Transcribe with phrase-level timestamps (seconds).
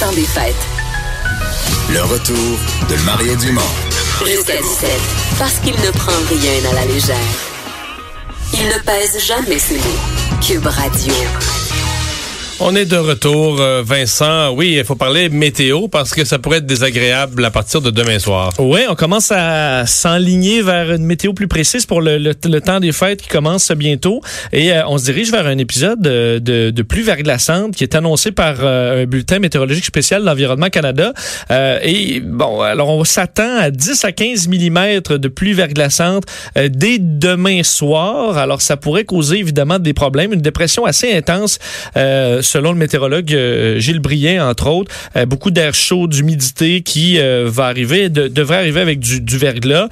[0.00, 0.54] temps des fêtes.
[1.90, 2.58] Le retour
[2.88, 3.60] de Mario Dumont.
[4.26, 4.90] Jusqu'à 17,
[5.38, 7.16] parce qu'il ne prend rien à la légère.
[8.52, 10.40] Il ne pèse jamais ses mots.
[10.40, 11.14] Cube Radio.
[12.58, 14.50] On est de retour, euh, Vincent.
[14.54, 18.18] Oui, il faut parler météo parce que ça pourrait être désagréable à partir de demain
[18.18, 18.50] soir.
[18.58, 23.20] Oui, on commence à s'enligner vers une météo plus précise pour le, temps des fêtes
[23.20, 24.22] qui commence bientôt.
[24.54, 26.38] Et euh, on se dirige vers un épisode de,
[26.70, 31.12] de, pluie verglaçante qui est annoncé par euh, un bulletin météorologique spécial de l'Environnement Canada.
[31.50, 36.24] et bon, alors on s'attend à 10 à 15 mm de pluie verglaçante
[36.56, 38.38] dès demain soir.
[38.38, 41.58] Alors ça pourrait causer évidemment des problèmes, une dépression assez intense
[42.46, 47.44] selon le météorologue euh, Gilles Briand, entre autres, euh, beaucoup d'air chaud, d'humidité qui euh,
[47.48, 49.88] va arriver, devrait arriver avec du, du verglas.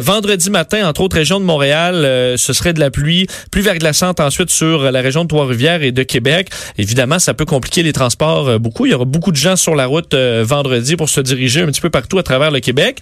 [0.00, 4.50] vendredi matin, entre autres régions de Montréal, ce serait de la pluie, pluie verglaçante ensuite
[4.50, 6.48] sur la région de Trois-Rivières et de Québec.
[6.78, 8.86] Évidemment, ça peut compliquer les transports beaucoup.
[8.86, 11.80] Il y aura beaucoup de gens sur la route vendredi pour se diriger un petit
[11.80, 12.98] peu partout à travers le Québec.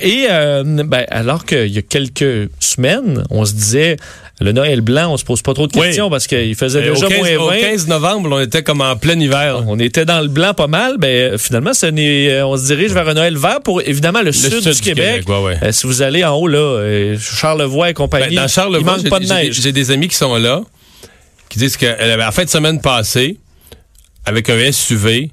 [0.00, 3.96] et ben, alors qu'il y a quelques semaines, on se disait
[4.40, 7.36] le Noël blanc, on se pose pas trop de questions parce qu'il faisait déjà moins
[7.36, 7.44] 20.
[7.44, 9.64] Au 15 novembre, on était comme en plein hiver.
[9.66, 10.96] On était dans le blanc pas mal.
[10.98, 14.62] Ben, finalement, ce euh, on se dirige vers un Noël vert pour évidemment le, sud,
[14.62, 15.24] du, Québec.
[15.28, 19.02] Euh, si vous allez en haut, là, euh, Charlevoix et compagnie, ben, dans Charlevoix, il
[19.02, 19.60] manque pas de neige.
[19.60, 20.62] J'ai des amis qui sont là,
[21.48, 23.38] qui disent qu'en fin de semaine passée,
[24.24, 25.30] avec un SUV,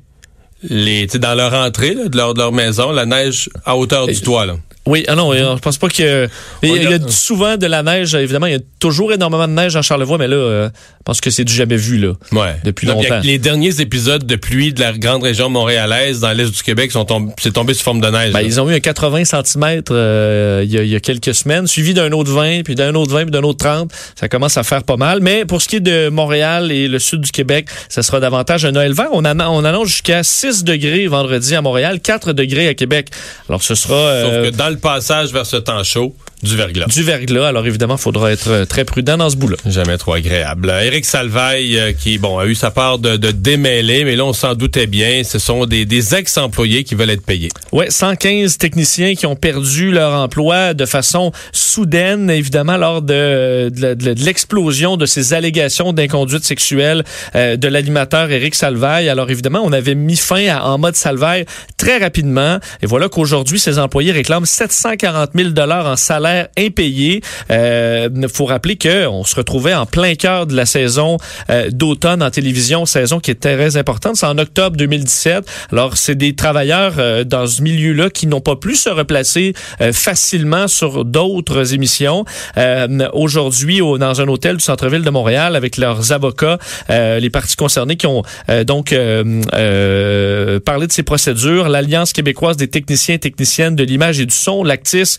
[0.64, 4.48] les, dans leur entrée de, leur, de leur maison, la neige à hauteur du toit.
[4.48, 4.56] Là.
[4.88, 6.30] Oui, ah non, je pense pas que
[6.62, 8.14] il y a souvent de la neige.
[8.14, 11.22] Évidemment, il y a toujours énormément de neige en Charlevoix, mais là, euh, je pense
[11.22, 12.14] que c'est du jamais vu là.
[12.32, 12.56] Ouais.
[12.64, 13.20] Depuis longtemps.
[13.24, 17.06] Les derniers épisodes de pluie de la grande région montréalaise dans l'est du Québec sont
[17.06, 18.34] tombés, c'est tombé sous forme de neige.
[18.34, 22.12] Ben, ils ont eu un 80 cm euh, il, y a, quelques semaines, suivi d'un
[22.12, 23.92] autre 20, puis d'un autre 20, puis d'un autre 30.
[24.16, 25.20] Ça commence à faire pas mal.
[25.22, 28.66] Mais pour ce qui est de Montréal et le sud du Québec, ça sera davantage
[28.66, 29.10] un Noël vert.
[29.12, 33.10] On, on annonce jusqu'à 6 degrés vendredi à Montréal, 4 degrés à Québec.
[33.50, 33.96] Alors ce sera.
[33.96, 36.86] Euh, Sauf que dans le passage vers ce temps chaud, du verglas.
[36.88, 37.48] Du verglas.
[37.48, 39.58] Alors évidemment, il faudra être euh, très prudent dans ce bout-là.
[39.66, 40.72] Jamais trop agréable.
[40.84, 44.34] Éric Salvaille, euh, qui bon a eu sa part de, de démêler, mais là on
[44.34, 45.24] s'en doutait bien.
[45.24, 47.50] Ce sont des, des ex-employés qui veulent être payés.
[47.72, 53.94] Ouais, 115 techniciens qui ont perdu leur emploi de façon soudaine, évidemment lors de, de,
[53.94, 57.04] de l'explosion de ces allégations d'inconduite sexuelle
[57.36, 59.10] euh, de l'animateur Éric Salvaille.
[59.10, 61.46] Alors évidemment, on avait mis fin à, en mode Salvaille
[61.78, 62.60] très rapidement.
[62.82, 67.22] Et voilà qu'aujourd'hui, ces employés réclament 740 000 dollars en salaire impayé.
[67.50, 71.18] Il euh, faut rappeler qu'on se retrouvait en plein cœur de la saison
[71.50, 74.16] euh, d'automne en télévision, saison qui est très importante.
[74.16, 75.46] C'est en octobre 2017.
[75.72, 79.54] Alors, c'est des travailleurs euh, dans ce milieu-là qui n'ont pas pu se replacer
[79.92, 82.26] facilement sur d'autres émissions.
[83.14, 86.58] Aujourd'hui, dans un hôtel du centre-ville de Montréal, avec leurs avocats,
[86.90, 88.24] les parties concernées qui ont
[88.66, 88.90] donc
[90.66, 94.64] parlé de ces procédures, l'Alliance québécoise des techniciens et techniciennes de l'image et du son,
[94.64, 95.18] l'Actis,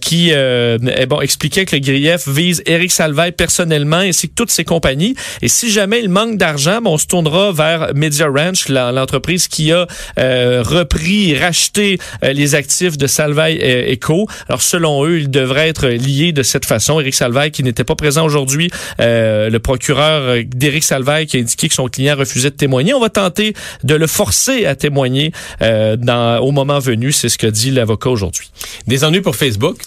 [0.00, 4.50] qui euh, eh bon, expliquait que le grief vise Éric Salvaille personnellement ainsi que toutes
[4.50, 5.14] ses compagnies.
[5.42, 9.72] Et si jamais il manque d'argent, ben, on se tournera vers Media Ranch, l'entreprise qui
[9.72, 9.86] a
[10.18, 13.58] euh, repris et racheté euh, les actifs de Salvaille
[13.92, 14.26] Eco.
[14.48, 17.00] Alors selon eux, il devrait être lié de cette façon.
[17.00, 21.74] Éric Salvaille qui n'était pas présent aujourd'hui, le procureur d'Éric Salvaille qui a indiqué que
[21.74, 22.94] son client refusait de témoigner.
[22.94, 27.12] On va tenter de le forcer à témoigner dans, au moment venu.
[27.12, 28.50] C'est ce que dit l'avocat aujourd'hui.
[28.86, 29.78] Des ennuis pour Facebook?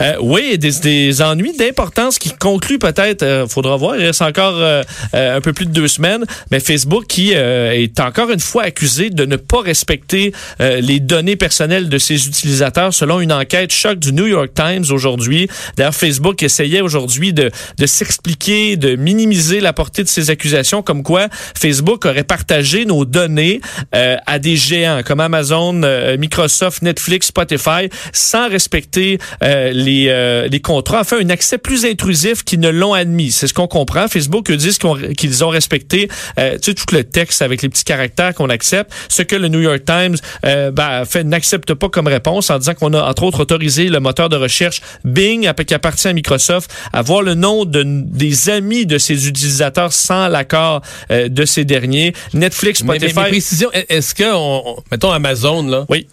[0.00, 4.54] Euh, oui, des, des ennuis d'importance qui concluent peut-être, euh, faudra voir, il reste encore
[4.56, 4.82] euh,
[5.14, 9.10] euh, un peu plus de deux semaines, mais Facebook qui est encore une fois accusé
[9.10, 14.12] de ne pas respecter les données personnelles de ses utilisateurs selon une enquête choc du
[14.12, 15.48] New York Times aujourd'hui.
[15.76, 21.02] D'ailleurs, Facebook essayait aujourd'hui de, de s'expliquer, de minimiser la portée de ces accusations, comme
[21.02, 21.28] quoi
[21.58, 23.60] Facebook aurait partagé nos données
[23.92, 25.80] à des géants comme Amazon,
[26.18, 32.60] Microsoft, Netflix, Spotify, sans respecter les, euh, les contrats, fait un accès plus intrusif qu'ils
[32.60, 33.30] ne l'ont admis.
[33.30, 34.08] C'est ce qu'on comprend.
[34.08, 34.76] Facebook dit
[35.16, 38.92] qu'ils ont, respecté euh, tu sais, tout le texte avec les petits caractères qu'on accepte,
[39.08, 42.74] ce que le New York Times euh, ben, fait n'accepte pas comme réponse en disant
[42.74, 47.02] qu'on a entre autres autorisé le moteur de recherche Bing qui appartient à Microsoft à
[47.02, 52.12] voir le nom de, des amis de ses utilisateurs sans l'accord euh, de ces derniers.
[52.34, 53.14] Netflix, Spotify.
[53.14, 56.06] précision, est-ce que, on, mettons Amazon là, oui,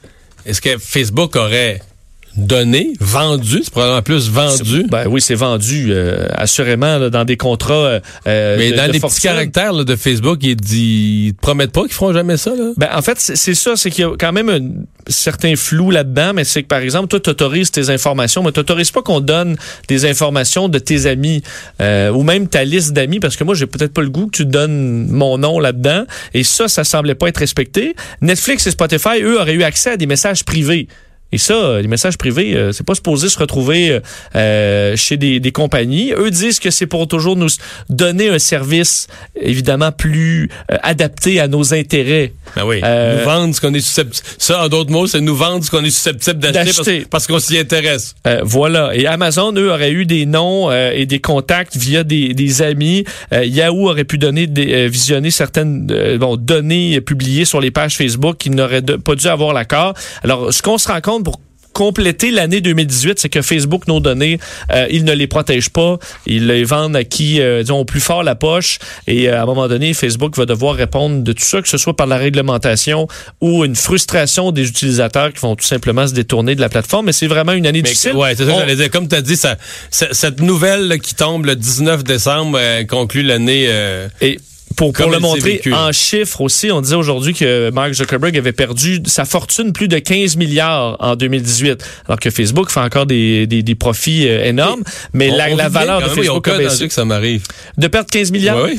[0.45, 1.81] est-ce que Facebook aurait
[2.37, 4.83] donné, vendu, c'est probablement plus vendu.
[4.89, 7.99] Ben oui, c'est vendu euh, assurément là, dans des contrats.
[8.27, 11.41] euh, Mais de- dans de les petits caractères là, de Facebook, ils, disent- ils te
[11.41, 12.51] promettent pas qu'ils feront jamais ça.
[12.51, 12.71] Là?
[12.77, 14.59] Ben, en fait, c'est ça, c'est qu'il y a quand même un
[15.07, 18.59] certain flou là-dedans, mais c'est que, par exemple, toi, tu autorises tes informations, mais tu
[18.59, 19.55] n'autorises pas qu'on donne
[19.87, 21.43] des informations de tes amis
[21.81, 24.37] euh, ou même ta liste d'amis, parce que moi, j'ai peut-être pas le goût que
[24.37, 27.95] tu donnes mon nom là-dedans, et ça, ça semblait pas être respecté.
[28.21, 30.87] Netflix et Spotify, eux, auraient eu accès à des messages privés.
[31.31, 33.99] Et ça, euh, les messages privés, euh, c'est pas supposé se retrouver euh,
[34.35, 36.13] euh, chez des, des compagnies.
[36.13, 37.49] Eux disent que c'est pour toujours nous
[37.89, 42.31] donner un service évidemment plus euh, adapté à nos intérêts.
[42.55, 42.79] Ben oui.
[42.83, 44.25] Euh, nous vendre ce qu'on est susceptible.
[44.37, 47.57] Ça, en d'autres mots, c'est nous vendre ce qu'on est susceptible d'acheter parce, qu'on s'y
[47.57, 48.15] intéresse.
[48.27, 48.95] Euh, voilà.
[48.95, 53.03] Et Amazon, eux, auraient eu des noms et des contacts via des, des amis.
[53.33, 55.87] Euh, Yahoo aurait pu donner des, euh, visionner certaines
[56.17, 59.93] bon, données publiées sur les pages Facebook qui n'auraient pas dû avoir l'accord.
[60.23, 61.39] Alors, ce qu'on se rend compte pour
[61.73, 64.39] compléter l'année 2018, c'est que Facebook, nos données,
[64.71, 65.97] euh, ils ne les protègent pas.
[66.25, 68.79] Ils les vendent à qui, euh, disons, au plus fort la poche.
[69.07, 71.77] Et euh, à un moment donné, Facebook va devoir répondre de tout ça, que ce
[71.77, 73.09] soit par la réglementation
[73.41, 77.07] ou une frustration des utilisateurs qui vont tout simplement se détourner de la plateforme.
[77.07, 78.13] Mais c'est vraiment une année Mais, difficile.
[78.13, 78.89] ouais, c'est ça que On- j'allais dire.
[78.89, 79.57] Comme tu as dit, ça,
[79.91, 83.67] cette nouvelle qui tombe le 19 décembre euh, conclut l'année.
[84.21, 84.39] Et
[84.75, 89.23] pour, le montrer en chiffres aussi, on disait aujourd'hui que Mark Zuckerberg avait perdu sa
[89.23, 93.75] fortune plus de 15 milliards en 2018, alors que Facebook fait encore des, des, des
[93.75, 94.83] profits euh, énormes.
[95.13, 96.87] Mais on- la, on la valeur de Facebook a aucun baissé.
[96.87, 97.43] que ça m'arrive.
[97.77, 98.57] De perdre 15 milliards?
[98.63, 98.71] Oui,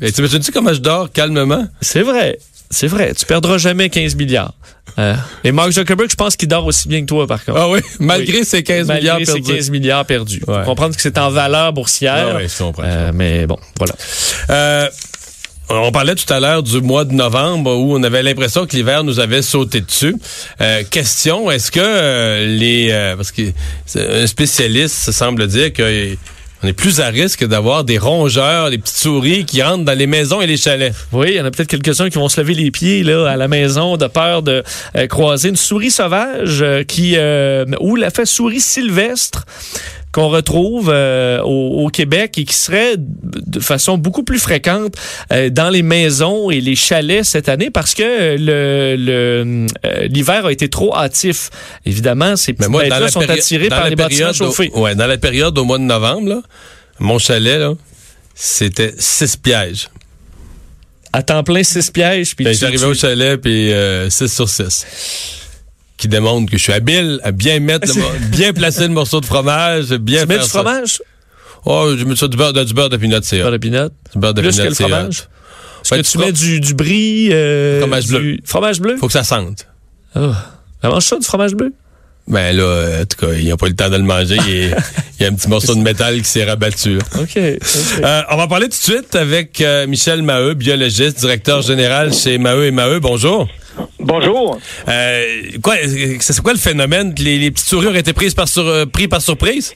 [0.00, 0.06] oui.
[0.08, 1.68] Et tu imagines-tu comment je dors calmement?
[1.80, 2.38] C'est vrai.
[2.70, 3.14] C'est vrai.
[3.14, 4.54] Tu perdras jamais 15 milliards.
[4.98, 5.14] Euh,
[5.44, 7.58] et Mark Zuckerberg, je pense qu'il dort aussi bien que toi, par contre.
[7.58, 9.52] Ah oui, malgré ces 15 Malgré milliards ces perdus.
[9.54, 10.42] 15 milliards perdus.
[10.46, 10.58] Ouais.
[10.60, 12.28] Faut comprendre que c'est en valeur boursière.
[12.32, 12.82] Ah ouais, je comprends.
[12.84, 13.94] Euh, mais bon, voilà.
[14.50, 14.88] Euh,
[15.70, 19.04] on parlait tout à l'heure du mois de novembre où on avait l'impression que l'hiver
[19.04, 20.14] nous avait sauté dessus.
[20.60, 22.88] Euh, question, est-ce que euh, les...
[22.90, 23.42] euh, parce que
[23.96, 26.16] un spécialiste semble dire que...
[26.62, 30.06] On est plus à risque d'avoir des rongeurs, des petites souris qui rentrent dans les
[30.06, 30.94] maisons et les chalets.
[31.12, 33.36] Oui, il y en a peut-être quelques-uns qui vont se lever les pieds là à
[33.36, 34.62] la maison de peur de
[34.96, 37.18] euh, croiser une souris sauvage qui
[37.80, 39.44] ou la fait souris sylvestre
[40.14, 44.94] qu'on retrouve euh, au, au Québec et qui serait de façon beaucoup plus fréquente
[45.32, 50.46] euh, dans les maisons et les chalets cette année parce que le le, euh, l'hiver
[50.46, 51.50] a été trop hâtif.
[51.84, 54.70] Évidemment, ces petites bêtes-là sont attirées dans par les bâtiments chauffés.
[54.72, 56.42] au, ouais, dans la période au mois de novembre, là,
[57.00, 57.72] mon chalet, là,
[58.36, 59.88] c'était six pièges.
[61.12, 62.36] À temps plein, six pièges.
[62.36, 63.72] Puis Ben, J'arrivais tu- au chalet, puis
[64.10, 64.86] 6 sur 6.
[65.96, 69.26] Qui démontre que je suis habile à bien mettre, le bien placer le morceau de
[69.26, 70.48] fromage, bien tu mets du ça.
[70.48, 71.00] fromage?
[71.64, 73.88] Oh, je mets ça du beurre de, du beurre de pinot, c'est Beurre de pinot.
[74.12, 75.28] Du beurre de Plus pinot, que le fromage?
[75.84, 77.28] Est-ce Ben, que tu mets du, du brie?
[77.32, 78.18] euh, Fromage bleu.
[78.20, 78.96] du- Fromage bleu?
[78.96, 79.66] Faut que ça sente.
[80.16, 80.32] Oh.
[80.82, 81.72] Ça mange ça, du fromage bleu?
[82.26, 84.36] Ben là, euh, en tout cas, ils n'ont pas eu le temps de le manger.
[84.46, 84.68] Il
[85.20, 86.98] y a- un petit morceau de métal qui s'est rabattu.
[87.20, 87.36] OK.
[87.36, 92.36] Euh, on va parler tout de suite avec euh, Michel Maheu, biologiste, directeur général chez
[92.38, 92.98] Maheu et Maheu.
[93.00, 93.46] Bonjour.
[93.98, 94.58] Bonjour.
[94.88, 95.22] Euh,
[95.62, 97.14] quoi, euh, c'est quoi le phénomène?
[97.18, 99.74] Les, les petites souris auraient été prises par, sur, euh, pris par surprise?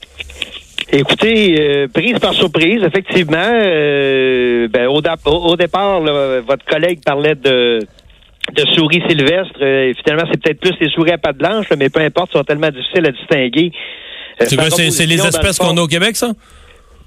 [0.90, 3.36] Écoutez, euh, prise par surprise, effectivement.
[3.38, 7.80] euh, ben, au, au- départ, là, votre collègue parlait de
[8.56, 9.58] de souris sylvestres.
[10.02, 13.04] Finalement, c'est peut-être plus les souris à pattes blanches, mais peu importe, sont tellement difficiles
[13.06, 13.72] à distinguer.
[14.40, 16.32] C'est les espèces qu'on a au Québec, ça?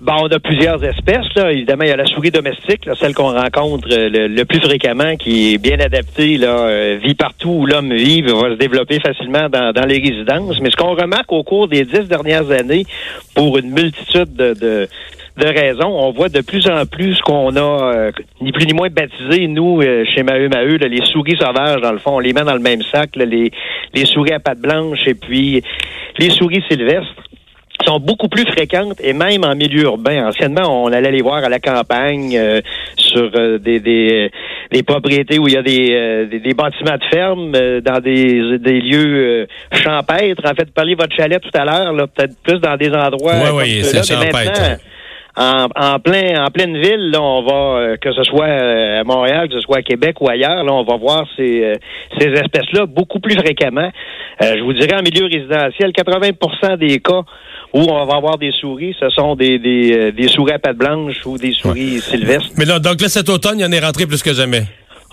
[0.02, 1.32] Bon, on a plusieurs espèces.
[1.36, 1.52] Là.
[1.52, 5.16] Évidemment, il y a la souris domestique, là, celle qu'on rencontre euh, le, plus fréquemment,
[5.16, 9.48] qui est bien adaptée, là, euh, vit partout où l'homme vit, va se développer facilement
[9.48, 10.60] dans, les résidences.
[10.60, 12.84] Mais ce qu'on remarque au cours des dix dernières années,
[13.36, 14.88] pour une multitude de, de,
[15.38, 18.12] de raisons, on voit de plus en plus ce qu'on a, euh,
[18.42, 22.00] ni plus ni moins baptisé, nous, chez Maheu Maheu, là, les souris sauvages, dans le
[22.00, 23.52] fond, on les met dans le même sac, là, les,
[23.94, 25.62] les souris à pattes blanches et puis
[26.18, 27.22] les souris sylvestres
[27.86, 30.28] sont beaucoup plus fréquentes et même en milieu urbain.
[30.28, 32.62] Anciennement, on allait les voir à la campagne, euh,
[32.96, 34.32] sur euh, des, des,
[34.72, 38.00] des propriétés où il y a des, euh, des, des bâtiments de ferme, euh, dans
[38.00, 40.44] des, des lieux euh, champêtres.
[40.46, 43.54] En fait, vous parliez de votre chalet tout à l'heure, peut-être plus dans des endroits.
[43.54, 44.36] Ouais, ceux-là, c'est champêtre.
[44.38, 44.78] maintenant,
[45.38, 49.04] En, en plein en pleine ville, là, on va euh, que ce soit euh, à
[49.06, 51.76] Montréal, que ce soit à Québec ou ailleurs, là, on va voir ces, euh,
[52.20, 53.90] ces espèces-là beaucoup plus fréquemment.
[54.42, 57.22] Euh, je vous dirais en milieu résidentiel, 80% des cas
[57.74, 61.26] où on va avoir des souris, ce sont des, des, des souris à pattes blanches
[61.26, 62.52] ou des souris sylvestres.
[62.58, 64.64] Mais là, donc là, cet automne, il y en est rentré plus que jamais.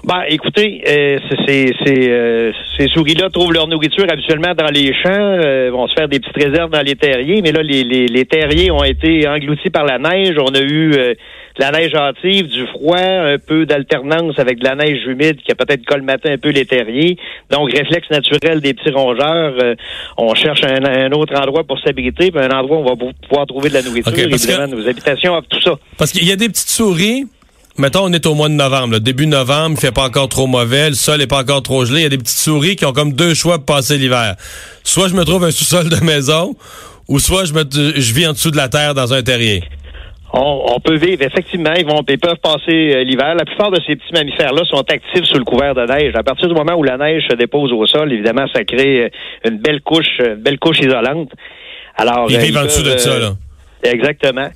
[0.04, 5.88] Ben, écoutez, euh, euh, ces souris-là trouvent leur nourriture habituellement dans les champs, euh, vont
[5.88, 8.84] se faire des petites réserves dans les terriers, mais là, les, les, les terriers ont
[8.84, 10.36] été engloutis par la neige.
[10.38, 14.64] On a eu euh, de la neige hâtive, du froid, un peu d'alternance avec de
[14.64, 17.16] la neige humide qui a peut-être colmaté un peu les terriers.
[17.50, 19.74] Donc, réflexe naturel des petits rongeurs, euh,
[20.16, 23.46] on cherche un, un autre endroit pour s'abriter, puis un endroit où on va pouvoir
[23.48, 25.72] trouver de la nourriture, Ok, parce que- évidemment, nos habitations tout ça.
[25.98, 27.24] Parce qu'il y a des petites souris.
[27.78, 30.48] Mettons, on est au mois de novembre, là, début novembre, il fait pas encore trop
[30.48, 32.00] mauvais, le sol est pas encore trop gelé.
[32.00, 34.34] Il y a des petites souris qui ont comme deux choix pour passer l'hiver.
[34.82, 36.56] Soit je me trouve un sous-sol de maison,
[37.06, 39.62] ou soit je, me, je vis en dessous de la terre dans un terrier.
[40.32, 43.36] On, on peut vivre, effectivement, ils vont ils peuvent passer euh, l'hiver.
[43.36, 46.14] La plupart de ces petits mammifères-là sont actifs sous le couvert de neige.
[46.16, 49.08] À partir du moment où la neige se dépose au sol, évidemment, ça crée euh,
[49.48, 51.30] une belle couche, une belle couche isolante.
[51.96, 53.34] Alors, Ils euh, vivent en dessous de ça, là.
[53.84, 54.48] Exactement.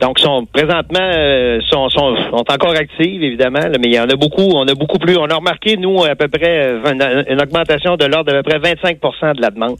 [0.00, 4.08] Donc, sont présentement euh, sont, sont, sont encore actives, évidemment, là, mais il y en
[4.08, 5.16] a beaucoup, on a beaucoup plus.
[5.18, 8.58] On a remarqué, nous, à peu près euh, une, une augmentation de l'ordre d'à peu
[8.58, 9.76] près 25% de la demande.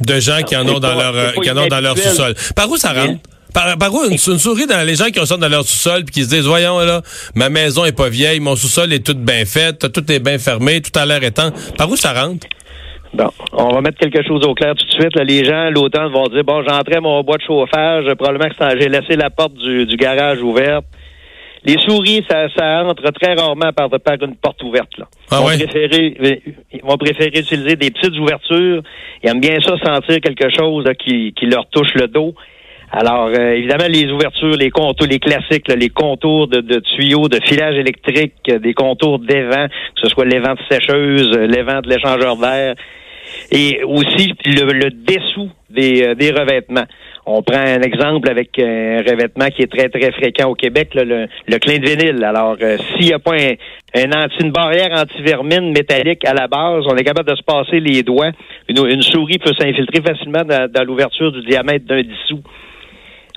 [0.00, 2.34] De gens qui en ont dans pas- leur, euh, qui en ont dans leur sous-sol.
[2.56, 3.18] Par où ça rentre?
[3.52, 6.04] Par, par où une, une souris dans les gens qui ont ça dans leur sous-sol
[6.04, 7.02] puis qui se disent voyons là
[7.34, 10.80] ma maison est pas vieille mon sous-sol est tout bien fait tout est bien fermé
[10.80, 12.46] tout a l'air étant par où ça rentre?
[13.12, 15.16] Bon, on va mettre quelque chose au clair tout de suite.
[15.16, 15.24] là.
[15.24, 19.16] Les gens, l'automne, vont dire, bon, j'entrais mon bois de chauffage, probablement que j'ai laissé
[19.16, 20.84] la porte du, du garage ouverte.
[21.64, 24.96] Les souris, ça, ça entre très rarement par, par une porte ouverte.
[24.96, 25.06] Là.
[25.30, 25.58] Ah ils, vont ouais?
[25.58, 28.82] préférer, ils vont préférer utiliser des petites ouvertures.
[29.22, 32.34] Ils aiment bien ça, sentir quelque chose là, qui, qui leur touche le dos.
[32.92, 37.28] Alors, euh, évidemment, les ouvertures, les contours, les classiques, là, les contours de, de tuyaux,
[37.28, 42.36] de filage électrique, des contours d'évent, que ce soit l'évent de sécheuse, l'évent de l'échangeur
[42.36, 42.74] d'air,
[43.50, 46.86] et aussi le, le dessous des, euh, des revêtements.
[47.26, 51.04] On prend un exemple avec un revêtement qui est très, très fréquent au Québec, là,
[51.04, 52.24] le, le clin de vinyle.
[52.24, 53.52] Alors, euh, s'il n'y a pas un,
[53.94, 57.78] un anti, une barrière anti-vermine métallique à la base, on est capable de se passer
[57.78, 58.30] les doigts.
[58.68, 62.42] Une, une souris peut s'infiltrer facilement dans, dans l'ouverture du diamètre d'un dissous.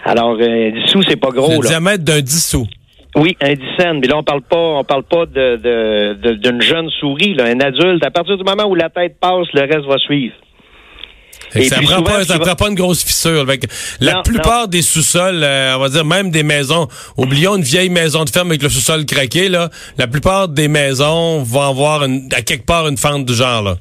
[0.06, 1.50] Alors, euh, dissous, c'est pas gros.
[1.50, 1.70] le là.
[1.70, 2.68] diamètre d'un dissous
[3.16, 4.00] Oui, un dixaine.
[4.00, 7.60] Mais là, on parle pas, on parle pas de, de, d'une jeune souris, là, un
[7.60, 8.04] adulte.
[8.06, 10.34] À partir du moment où la tête passe, le reste va suivre.
[11.56, 13.46] Et ça puis prend pas, ça prend pas une grosse fissure.
[13.46, 13.68] Fait que
[14.00, 17.90] la Non, plupart des sous-sols, euh, on va dire même des maisons, oublions une vieille
[17.90, 22.28] maison de ferme avec le sous-sol craqué, là, la plupart des maisons vont avoir une,
[22.34, 23.62] à quelque part une fente du genre.
[23.62, 23.76] Là.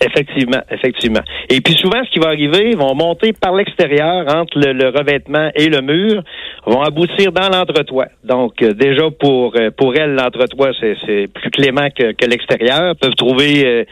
[0.00, 1.22] Effectivement, effectivement.
[1.50, 5.50] Et puis souvent, ce qui va arriver, ils vont monter par l'extérieur entre le, revêtement
[5.56, 6.22] et le mur,
[6.66, 8.06] vont aboutir dans l'entretoit.
[8.22, 12.94] Donc euh, déjà pour euh, pour elles, l'entretoit c'est plus clément que, que l'extérieur.
[12.96, 13.84] Peuvent trouver euh,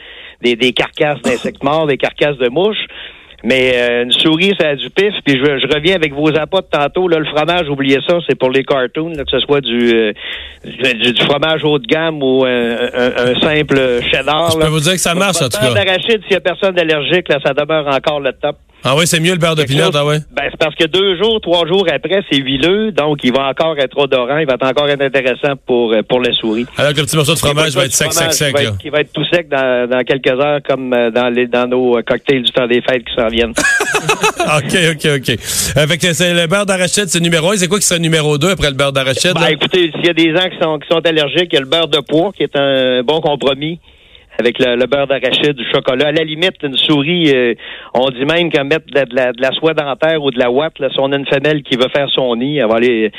[0.42, 2.86] des, des carcasses d'insectes morts, des carcasses de mouches.
[3.44, 5.12] Mais euh, une souris, ça a du pif.
[5.24, 7.06] Puis je, je reviens avec vos appâts de tantôt.
[7.08, 10.12] Là, le fromage, oubliez ça, c'est pour les cartoons, là, que ce soit du, euh,
[10.64, 13.78] du, du fromage haut de gamme ou un, un- un simple
[14.10, 14.50] cheddar.
[14.52, 15.72] Je peux vous dire que ça marche, en tout cas.
[15.74, 18.56] d'arachide, s'il y a personne d'allergique, là, ça demeure encore le top.
[18.84, 20.18] Ah oui, c'est mieux le beurre de pinot, ah ouais.
[20.32, 23.76] Ben, c'est parce que deux jours, trois jours après, c'est huileux, donc il va encore
[23.78, 26.66] être odorant, il va être encore être intéressant pour, euh, pour la souris.
[26.76, 28.48] Alors que le petit morceau de fromage va être sec, sec, sec.
[28.48, 31.30] qui va être- Qui va être tout sec dans, dans quelques heures, comme euh, dans,
[31.30, 33.52] les, dans nos euh, cocktails du temps des fêtes qui s'en viennent.
[34.40, 35.30] OK, OK, OK.
[35.76, 37.56] Euh, fait que c'est le beurre d'arachide, c'est numéro un.
[37.56, 39.34] C'est quoi qui serait numéro deux après le beurre d'arachide?
[39.34, 41.60] Ben, écoutez, s'il y a des gens qui sont, qui sont allergiques, il y a
[41.60, 43.80] le beurre de pois qui est un bon compromis
[44.38, 46.08] avec le, le beurre d'arachide, du chocolat.
[46.08, 47.54] À la limite, une souris, euh,
[47.94, 50.38] on dit même qu'à mettre de la, de, la, de la soie dentaire ou de
[50.38, 52.74] la ouate, là, si on a une femelle qui veut faire son nid, elle va
[52.74, 53.10] aller...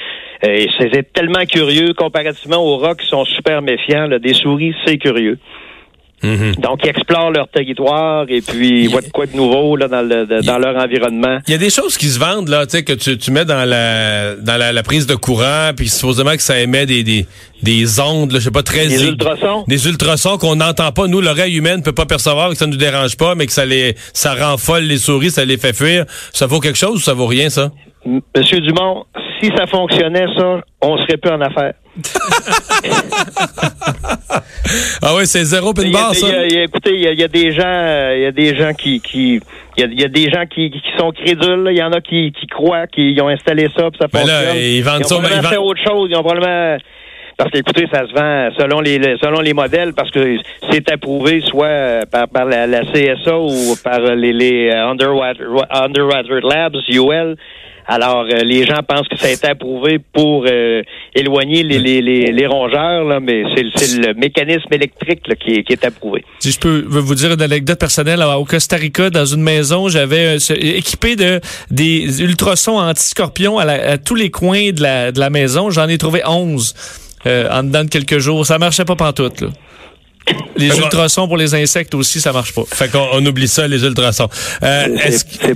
[0.45, 4.05] euh, c'est c'est tellement curieux comparativement aux rats qui sont super méfiants.
[4.07, 4.19] là.
[4.19, 5.39] des souris, c'est curieux.
[6.24, 6.55] Mhm.
[6.55, 10.01] Donc, ils explorent leur territoire et puis ils voient de quoi de nouveau là, dans,
[10.01, 11.38] le, de- dans leur environnement.
[11.47, 13.45] Il y a des choses qui se vendent, là, tu sais, que tu, tu mets
[13.45, 17.27] dans la dans la, la prise de courant, puis supposément que ça émet des, des,
[17.62, 18.88] des ondes, je sais pas, très...
[18.88, 19.63] Des ultrasons?
[19.67, 21.07] Des ultrasons qu'on n'entend pas.
[21.07, 23.95] Nous, l'oreille humaine peut pas percevoir, que ça nous dérange pas, mais que ça les
[24.13, 26.05] ça rend folle les souris, ça les fait fuir.
[26.33, 27.71] Ça vaut quelque chose ou ça vaut rien, ça?
[28.35, 29.05] Monsieur Dumont,
[29.41, 31.73] si ça fonctionnait, ça, on serait plus en affaires.
[35.01, 36.27] Ah oui, c'est zéro puis une barre, y ça?
[36.27, 38.23] a- il y a- écoutez, il y, a, il y a des gens, euh, il
[38.23, 39.39] y a des gens qui, qui,
[39.77, 41.67] il y a, il y a des gens qui, qui sont crédules.
[41.71, 44.45] Il y en a qui, qui croient, qui ont installé ça, puis ça Ben fonctionne.
[44.45, 46.09] là, ils vendent ont ça, mais probablement ils fait autre chose.
[46.11, 46.77] Ils ont probablement
[47.37, 50.37] parce que écoutez, ça se vend selon les selon les modèles parce que
[50.71, 55.45] c'est approuvé soit euh, par, par la, la CSA ou par les, les euh, Underwater,
[55.69, 57.35] Underwater Labs, UL.
[57.89, 60.82] Alors, euh, les gens pensent que ça a été approuvé pour euh,
[61.15, 65.53] éloigner les, les, les, les rongeurs, là, mais c'est c'est le mécanisme électrique là, qui,
[65.53, 66.25] est, qui est approuvé.
[66.39, 70.38] Si je peux vous dire une anecdote personnelle, au Costa Rica, dans une maison, j'avais
[70.38, 71.39] euh, équipé de
[71.72, 75.70] des ultrasons anti-scorpions à, la- à tous les coins de la, de la maison.
[75.70, 76.74] J'en ai trouvé 11
[77.25, 78.46] euh, en dedans de quelques jours.
[78.46, 79.48] Ça marchait pas pantoute, là.
[80.58, 82.63] Les Fait ultrasons pour les insectes aussi, ça marche pas.
[82.70, 84.27] Fait qu'on on oublie ça, les ultrasons.
[84.62, 85.53] Euh, est-ce que-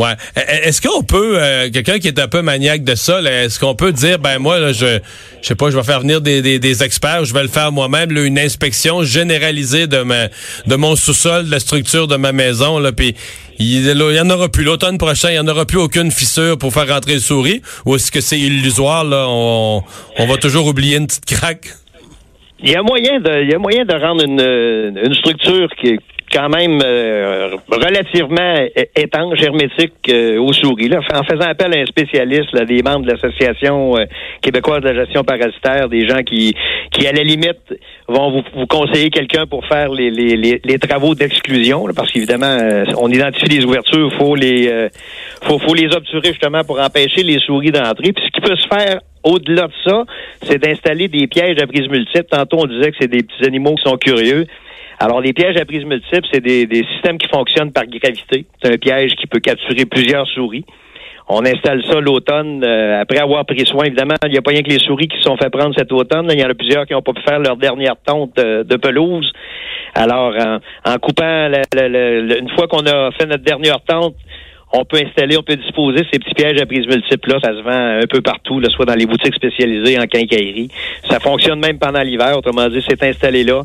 [0.00, 0.14] Ouais.
[0.34, 3.60] E- e- Est-ce qu'on peut, euh, quelqu'un qui est un peu maniaque de ça, est-ce
[3.60, 4.98] qu'on peut dire, ben moi, là, je,
[5.42, 7.70] je sais pas, je vais faire venir des, des, des experts, je vais le faire
[7.70, 10.28] moi-même, une inspection généralisée de ma,
[10.66, 13.14] de mon sous-sol, de la structure de ma maison, là, puis
[13.58, 14.64] il, y en aura plus.
[14.64, 17.96] L'automne prochain, il y en aura plus aucune fissure pour faire rentrer les souris, ou
[17.96, 19.82] est-ce que c'est illusoire, là, on,
[20.16, 21.74] on va toujours oublier une petite craque?
[22.62, 25.98] Il y a moyen de, il y a moyen de rendre une, une structure qui
[26.32, 28.54] quand même euh, relativement
[28.96, 30.88] étanche, hermétique euh, aux souris.
[30.88, 34.04] Là, en faisant appel à un spécialiste, là, des membres de l'association euh,
[34.40, 36.54] québécoise de la gestion parasitaire, des gens qui,
[36.92, 37.58] qui à la limite
[38.08, 42.46] vont vous, vous conseiller quelqu'un pour faire les, les, les, les travaux d'exclusion, parce qu'évidemment,
[42.46, 44.88] euh, on identifie les ouvertures, faut les, euh,
[45.42, 48.12] faut, faut les obturer justement pour empêcher les souris d'entrer.
[48.12, 50.04] Puis ce qui peut se faire au-delà de ça,
[50.42, 52.26] c'est d'installer des pièges à prise multiple.
[52.30, 54.46] Tantôt, on disait que c'est des petits animaux qui sont curieux.
[55.02, 58.44] Alors, les pièges à prise multiple, c'est des, des systèmes qui fonctionnent par gravité.
[58.62, 60.64] C'est un piège qui peut capturer plusieurs souris.
[61.26, 63.84] On installe ça l'automne euh, après avoir pris soin.
[63.84, 65.90] Évidemment, il n'y a pas rien que les souris qui se sont fait prendre cet
[65.92, 66.26] automne.
[66.26, 66.34] là.
[66.34, 68.76] Il y en a plusieurs qui n'ont pas pu faire leur dernière tonte euh, de
[68.76, 69.32] pelouse.
[69.94, 74.14] Alors, en, en coupant, la- la- la- une fois qu'on a fait notre dernière tente,
[74.72, 77.38] on peut installer, on peut disposer ces petits pièges à prise multiple-là.
[77.42, 80.68] Ça se vend un peu partout, là, soit dans les boutiques spécialisées en quincaillerie.
[81.08, 82.36] Ça fonctionne même pendant l'hiver.
[82.36, 83.62] Autrement dit, c'est installé là.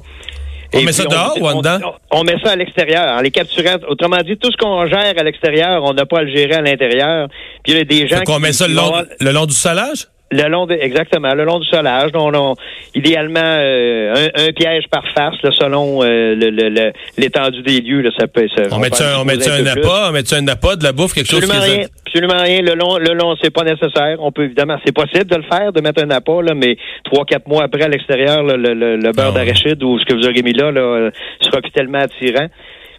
[0.74, 1.79] On Et met ça dehors ou en on- dedans?
[2.12, 3.17] On, on met ça à l'extérieur.
[3.17, 6.24] En les capturant, autrement dit, tout ce qu'on gère à l'extérieur, on n'a pas à
[6.24, 7.27] le gérer à l'intérieur.
[7.63, 9.45] Puis il y a des gens qu'on qui, met ça le long, vont- le long
[9.45, 10.07] du salage?
[10.31, 12.10] le long de, exactement, le long du solage.
[12.15, 12.55] On, on-
[12.95, 17.79] idéalement, euh, un, un piège par face, là, selon euh, le- le- le- l'étendue des
[17.79, 18.01] lieux.
[18.01, 19.67] Là, ça peut, ça, On met-tu faire un, on met un plus.
[19.69, 21.88] appât, on met un appât, de la bouffe, quelque chose qui est- rien.
[22.15, 22.62] Absolument rien.
[22.62, 24.15] Le long, le long, c'est pas nécessaire.
[24.19, 27.25] On peut évidemment, c'est possible de le faire, de mettre un appât, là, mais trois,
[27.25, 30.25] quatre mois après à l'extérieur, le, le- le beurre Ah d'arachide ou ce que vous
[30.25, 31.10] aurez mis là, là,
[31.41, 32.48] sera plus tellement attirant.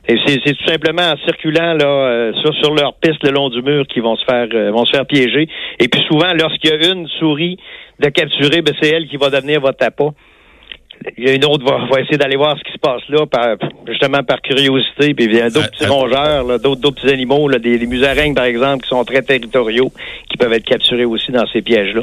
[0.08, 3.48] Et c'est, c'est tout simplement en circulant là euh, sur, sur leur piste le long
[3.48, 5.48] du mur qu'ils vont se faire euh, vont se faire piéger.
[5.80, 7.56] Et puis souvent, lorsqu'il y a une souris
[7.98, 10.10] de capturer, ben, c'est elle qui va devenir votre appât.
[11.16, 13.26] Il y a une autre va, va essayer d'aller voir ce qui se passe là,
[13.26, 15.14] par, justement par curiosité.
[15.14, 18.44] Puis il y a d'autres petits rongeurs, d'autres, petits animaux, là, des, des musaraignes par
[18.44, 19.92] exemple, qui sont très territoriaux,
[20.28, 22.02] qui peuvent être capturés aussi dans ces pièges-là.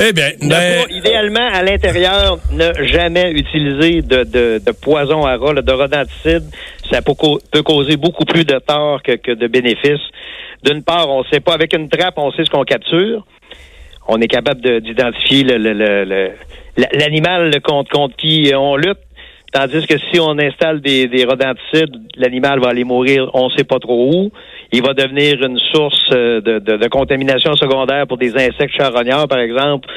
[0.00, 5.26] Eh bien, Ne ben, pas, idéalement, à l'intérieur, ne jamais utiliser de, de, de poison
[5.26, 6.44] à rat, de rodenticide.
[6.90, 10.06] Ça peut, cau- peut causer beaucoup plus de tort que, que de bénéfices.
[10.64, 13.26] D'une part, on sait pas, avec une trappe, on sait ce qu'on capture.
[14.08, 15.44] On est capable de- d'identifier
[16.92, 18.98] l'animal contre, contre qui on lutte.
[19.52, 23.64] Tandis que si on installe des, des rodenticides, l'animal va aller mourir, on ne sait
[23.64, 24.30] pas trop où.
[24.72, 29.26] Il va devenir une source euh, de, de- de contamination secondaire pour des insectes charognards,
[29.26, 29.88] par exemple.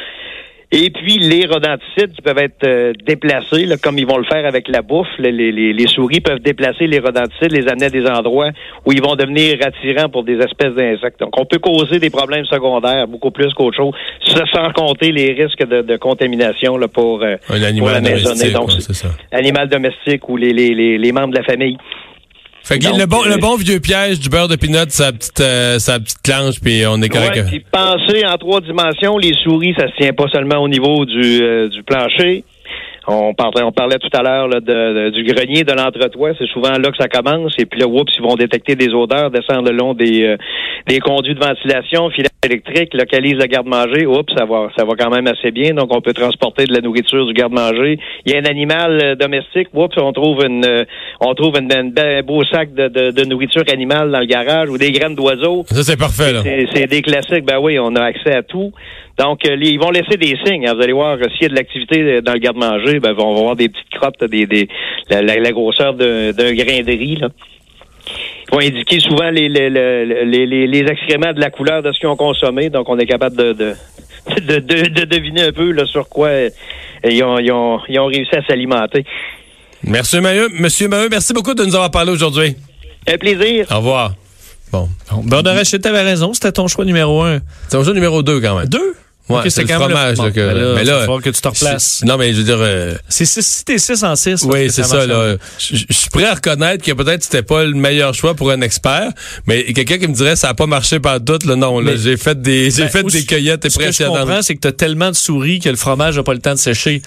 [0.73, 4.45] Et puis les rodenticides qui peuvent être euh, déplacés, là, comme ils vont le faire
[4.45, 8.05] avec la bouffe, les, les- les- souris peuvent déplacer les rodenticides, les amener à des
[8.07, 8.51] endroits
[8.85, 11.19] où ils vont devenir attirants pour des espèces d'insectes.
[11.19, 13.93] Donc on peut causer des problèmes secondaires beaucoup plus qu'autre chose,
[14.53, 18.51] sans compter les risques de, de contamination là, pour, euh, un pour la maisonnée.
[18.51, 19.09] Donc, ouais, c'est ça.
[19.33, 21.77] animal domestique ou les, les, les membres de la famille.
[22.63, 25.11] Fait que Donc, le bon, euh, le bon vieux piège du beurre de pinot, sa
[25.11, 27.35] petite, euh, sa petite clanche, puis on est correct.
[27.35, 31.41] Ouais, penser en trois dimensions, les souris, ça se tient pas seulement au niveau du,
[31.41, 32.43] euh, du plancher.
[33.07, 36.31] On parlait, on parlait tout à l'heure de, de- du grenier, de l'entretoit.
[36.37, 37.53] C'est souvent là que ça commence.
[37.57, 40.37] Et puis là, oups, ils vont détecter des odeurs, descendre le long des, euh,
[40.87, 44.05] des conduits de ventilation, filets électriques, localisent le garde-manger.
[44.05, 45.73] Oups, ça va, ça va quand même assez bien.
[45.73, 47.97] Donc, on peut transporter de la nourriture du garde-manger.
[48.25, 49.69] Il y a un animal euh, domestique.
[49.73, 50.83] Oups, on trouve une, euh,
[51.21, 54.69] on trouve une, une- un beau sac de, de, de nourriture animale dans le garage
[54.69, 55.63] ou des graines d'oiseaux.
[55.67, 56.41] Ça, c'est parfait, là.
[56.43, 58.71] C'est c'est des classiques, ben oui, on a accès à tout.
[59.19, 60.67] Donc, euh, les- ils vont laisser des signes.
[60.67, 60.73] hein.
[60.73, 63.35] Vous allez voir, euh, s'il y a de l'activité euh, dans le garde-manger, ben, on
[63.35, 64.67] va voir des petites crottes, des, des,
[65.09, 67.17] la, la- la grosseur d'un grain de riz.
[67.17, 67.29] Là.
[68.07, 71.91] Ils vont indiquer souvent les, les, les, les, les- les excréments de la couleur de
[71.91, 72.69] ce qu'ils ont consommé.
[72.69, 73.73] Donc, on est capable de, de,
[74.41, 76.29] de, de- de deviner un peu là, sur quoi
[77.03, 79.05] ils, ont, ils, ont, ils ont réussi à s'alimenter.
[79.83, 80.49] Merci, Maheu.
[80.59, 82.55] Monsieur Maheu, merci beaucoup de nous avoir parlé aujourd'hui.
[83.07, 83.65] Un plaisir.
[83.71, 84.13] Au revoir.
[84.71, 84.87] Bon.
[85.23, 86.33] Bon, d'arachide, t'avais raison.
[86.33, 87.39] C'était ton choix numéro un.
[87.67, 88.67] C'est mon jeu numéro 2 quand même.
[88.67, 88.93] Deux?
[89.31, 90.17] Ouais, Ok, c'est le quand même fromage.
[90.17, 92.01] Bon, là, que, ben là, mais il là, falloir que tu te replaces.
[92.05, 94.43] Non, mais je veux dire, euh, C'est six- si t'es 6 en 6.
[94.43, 95.05] oui, c'est ça.
[95.05, 95.35] là.
[95.57, 98.61] Je je suis prêt à reconnaître que peut-être c'était pas le meilleur choix pour un
[98.61, 99.09] expert,
[99.47, 102.17] mais quelqu'un qui me dirait ça a pas marché par doute, là, non, là, j'ai
[102.17, 104.17] fait des, j'ai Ben, fait des cueillettes Ce que je impressionnantes.
[104.19, 106.59] comprends, c'est que t'as tellement de souris que le fromage n'a pas le temps de
[106.59, 107.01] sécher.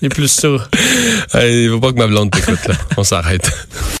[0.00, 0.48] C'est plus ça.
[1.42, 2.74] Il faut pas que ma blonde t'écoute, là.
[2.96, 3.50] On s'arrête.